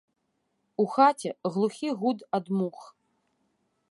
[0.83, 2.79] У хаце глухі гуд ад мух.